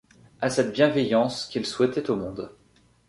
[0.41, 2.49] À cette bienveillance qu’ils souhaitaient au monde.